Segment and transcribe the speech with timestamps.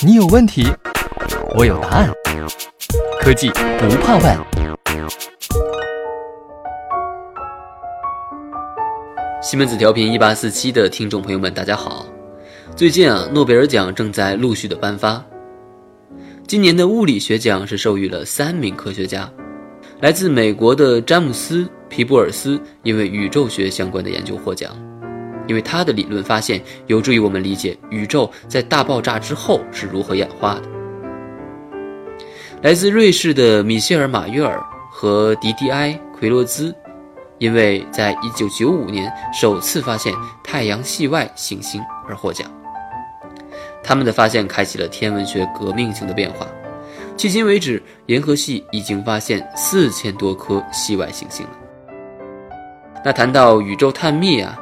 [0.00, 0.66] 你有问题，
[1.56, 2.10] 我有答案。
[3.20, 4.38] 科技不怕问。
[9.42, 12.06] 西门子调频一八四七的听众朋友们，大家好。
[12.76, 15.24] 最近啊，诺贝尔奖正在陆续的颁发。
[16.46, 19.30] 今年的物理学奖是授予了三名科学家，
[20.00, 24.76] 来自美国的詹姆斯·皮布尔斯因为宇宙学相关的研究获奖，
[25.48, 30.62] 因为他的理论发现有助于我们理解宇宙在大爆炸之后是如何演化的。
[32.62, 36.74] 来自瑞士的米歇尔·马约尔和迪迪埃·奎洛兹，
[37.38, 40.12] 因为在1995年首次发现
[40.44, 42.48] 太阳系外行星而获奖。
[43.82, 46.46] 他们的发现开启了天文学革命性的变化。
[47.16, 51.52] 迄今为止，银河系已经发现四千多颗系外行星了。
[53.04, 54.58] 那谈到宇宙探秘啊，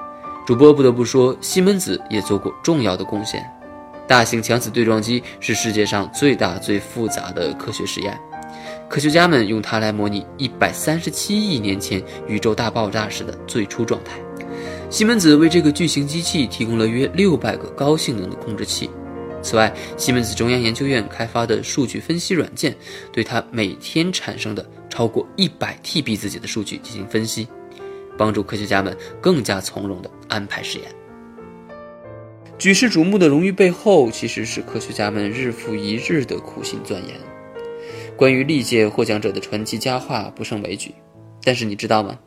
[0.46, 3.44] 主播不得不说，西门子也做过重要的贡献。
[4.06, 8.16] 大型强子对撞机是世界上最大最复杂的科学实验，
[8.88, 14.12] 科学家们用它来模拟一百三十七亿年前宇宙大爆炸时的最初状态。
[14.88, 18.88] 西门子为这个巨型机器提供了约六百个高性能的控制器。
[19.42, 22.72] 此外，西门子中央研究院开发的数据分析软件，
[23.12, 27.48] 对它每天产生的超过一百 TB 字节的数据进行分析，
[28.16, 30.88] 帮助科学家们更加从容地安排实验。
[32.58, 37.14] 举世瞩目的荣誉背后，其实是科学家们日复一日的苦心钻研。
[38.16, 40.94] 关于历届获奖者的传奇佳话不胜枚举，
[41.42, 42.18] 但是你知道吗？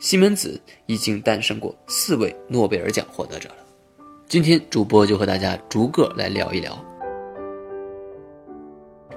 [0.00, 3.56] 西门子已经诞生过四位诺贝尔奖获得者了。
[4.26, 6.82] 今天主播就和大家逐个来聊一聊。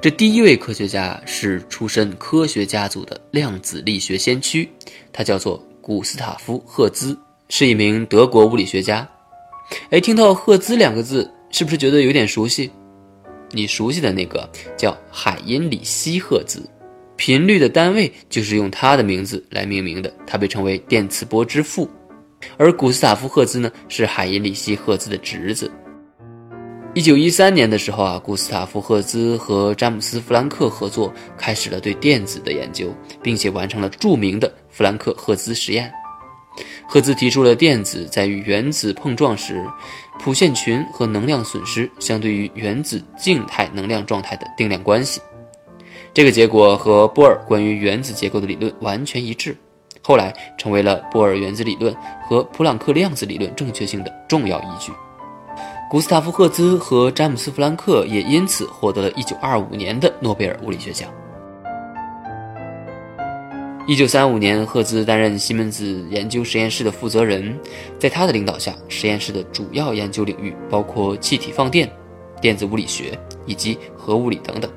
[0.02, 4.70] 这第一位科学家是出身科学家族的量子力学先驱，
[5.14, 9.08] 他叫做古斯塔夫·赫兹，是一名德国物理学家。
[9.90, 12.70] 哎，听到“赫兹”两个字，是不是觉得有点熟悉？
[13.52, 16.62] 你熟悉的那个叫海因里希·赫兹，
[17.16, 21.90] 频率的单位就是用他的名字来命名的，他被称为电磁波之父。
[22.58, 25.72] 而古斯塔夫·赫兹呢，是海因里希·赫兹的侄子。
[26.96, 35.92] 一九一三年的时候啊，古斯塔夫·赫兹和詹姆斯·弗兰克合作，开始了对电子的研究，并且完成了著名的弗兰克赫兹实验。
[36.88, 39.66] 赫兹提出了电子在与原子碰撞时，
[40.20, 45.20] 谱线群和能量损失相对于原子静态能量状态的定量关系。
[46.14, 49.58] 这个结果和波尔关于原子结构的理论完全一致，
[50.02, 51.96] 后来成为了波尔原子理论
[52.28, 54.92] 和普朗克量子理论正确性的重要依据。
[55.90, 61.10] 古斯塔夫·赫兹和詹姆斯·弗兰克也因此获得了一九二五年的诺贝尔物理学奖。
[63.88, 67.58] 一九三五年，赫兹担任西门子研究实验室的负责人，
[67.98, 71.90] 在他的领导下，实验室的主要研究领域包括气体放电、
[72.42, 74.70] 电子物理学以及核物理等等。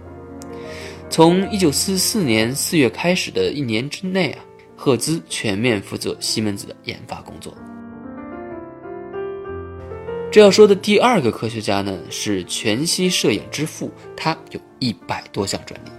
[1.10, 4.44] 从一九四四年四月开始的一年之内啊，
[4.76, 7.52] 赫兹全面负责西门子的研发工作。
[10.30, 15.90] 这要说的第二个科学家呢，是全息摄影之父，他有一百多项专利。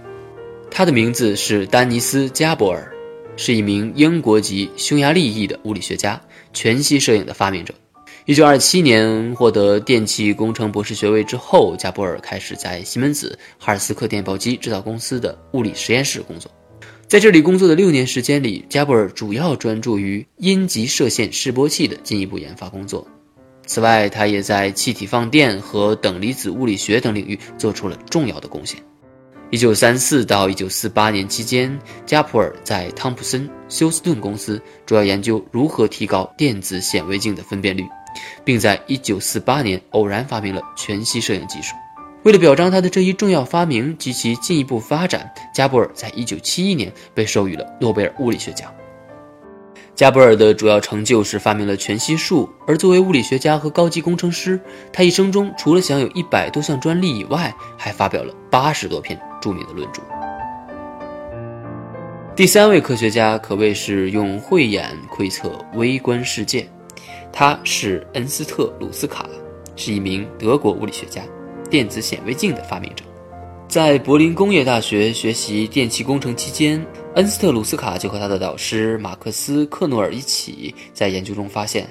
[0.70, 2.90] 他的名字是丹尼斯·加伯尔。
[3.36, 6.20] 是一名英国籍匈牙利裔的物理学家，
[6.52, 7.74] 全息摄影的发明者。
[8.24, 16.50] 一九二七年获得电气工程博士学位之后，加波尔开始在西门子哈尔斯克电报机制造公司的物理实验室工作。
[17.08, 23.06] 在这里工作的六年时间里，加布尔主要专注于阴极射线示波器的进一步研发工作。
[23.66, 28.82] 此外，他也在气体放电和等离子物理学等领域做出了重要的贡献。
[29.52, 37.86] 一九三四到一九四八年期间，加普尔在汤普森休斯顿公司主要研究如何提高电子显微镜的分辨率，
[38.46, 41.74] 并在一九四八年偶然发明了全息摄影技术。
[42.22, 48.72] 为了表彰他的这一重要发明及其进一步发展，加布尔在一九七一年被授予了诺贝尔物理学奖。
[49.94, 54.58] 加布尔的主要成就是发明了全息术，而作为物理学家和高级工程师，
[54.90, 59.20] 他一生中除了享有一百多项专利以外，还发表了八十多篇。
[59.42, 60.00] 著名的论著。
[62.34, 66.66] 第三位科学家可谓是用慧眼窥测微观世界，
[67.30, 69.28] 他是恩斯特鲁斯卡，
[69.76, 71.20] 是一名德国物理学家，
[71.68, 73.04] 电子显微镜的发明者。
[73.68, 76.82] 在柏林工业大学学习电气工程期间，
[77.16, 81.86] 恩斯特鲁斯卡就和他的导师马克思克诺尔一起在研究中发现，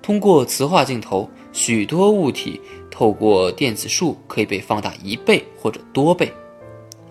[0.00, 6.32] 通过磁化镜头，许多物体透过电子束可以被放大一倍或者多倍。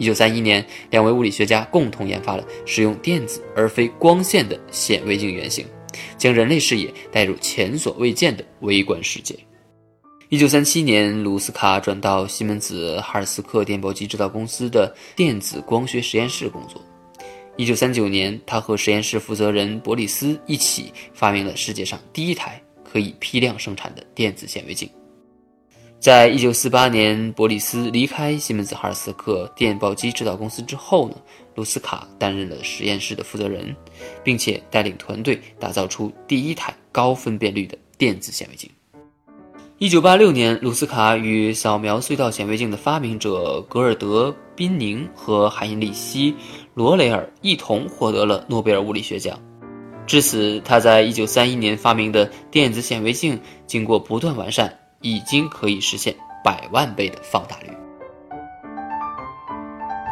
[0.01, 5.63] 一九三一年，两位物理学家共同研发了使用电子而非光线的显微镜原型，
[6.17, 9.35] 将人类视野带入前所未见的微观世界。
[10.29, 16.83] 一九三七年，卢斯卡转到西门子哈尔斯克电报机制造公司的电子光学实验室工作。
[17.55, 24.89] 一九三九年，他和实验室负责人伯里斯一起发明了世界上第一台可以批量生产的电子显微镜。
[26.01, 31.15] 在一九四八年，伯里斯离开西门子哈尔斯克电报机制造公司之后呢，
[31.53, 33.75] 卢斯卡担任了实验室的负责人，
[34.23, 38.67] 并且带领团队打造出第一台高分辨率的电子显微镜。
[39.77, 46.33] 一九八六年，卢斯卡与扫描隧道显微镜的发明者格尔德·宾宁和海因里希·
[46.73, 49.39] 罗雷尔一同获得了诺贝尔物理学奖。
[50.07, 54.75] 至此，他在一九三一年发明的电子显微镜经过不断完善。
[55.01, 57.69] 已经可以实现百万倍的放大率。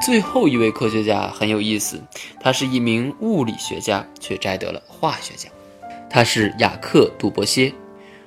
[0.02, 2.02] 最后一位科学家很有意思，
[2.40, 5.52] 他是一名物理学家，却摘得了化学奖。
[6.10, 7.72] 他是雅克·杜伯歇，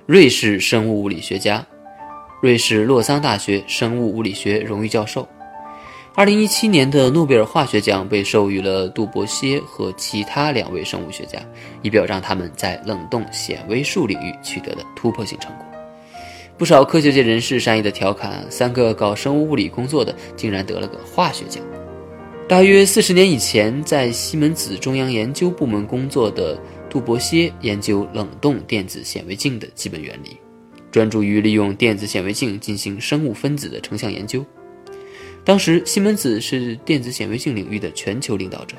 [0.06, 1.66] 瑞士生物物理学家，
[2.42, 5.26] 瑞士洛桑大学生物物理学荣誉教授。
[6.14, 11.38] 二零一七年的诺贝尔化学奖被授予了杜伯歇和其他两位生物学家，
[11.80, 15.64] 以表彰他们在冷冻显微术领域取得的突破性成果。
[16.62, 21.60] 不少科学界人士善意的调侃：“三个搞生物物理工作的，竟然得了个化学奖。”
[22.48, 26.56] 大约四十年以前，在西门子中央研究部门工作的
[26.88, 30.36] 杜伯歇研究冷冻电子显微镜的基本原理，
[30.92, 34.46] 专注于利用电子显微镜进行生物分子的成像研究。
[35.44, 38.76] 当时，西门子是电子显微镜领域的全球领导者。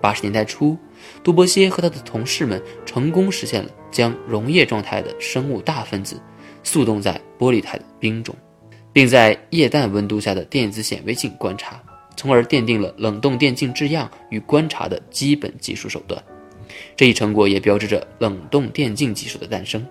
[0.00, 0.78] 八十年代初，
[1.24, 6.16] 杜伯歇和他的同事们成功实现了将溶液状态的生物大分子。
[6.62, 8.34] 速冻在玻璃态的冰中，
[8.92, 11.82] 并在液氮温度下的电子显微镜观察，
[12.16, 16.22] 从而奠定了冷冻电镜制样与观察的基本技术手段。
[16.96, 19.86] 这一成果也标志着冷冻电镜技术的诞生。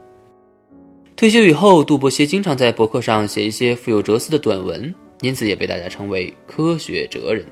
[1.15, 7.45] 退休以后，杜伯歇经常在博客上写一些富有哲思的短文，因此也被大家称为“科学哲人”。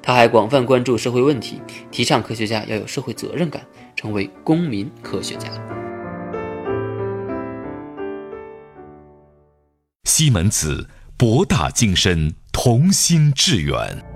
[0.00, 1.60] 他还广泛关注社会问题，
[1.90, 3.66] 提倡科学家要有社会责任感，
[3.96, 5.48] 成为公民科学家。
[10.18, 14.15] 西门子，博大精深，同心致远。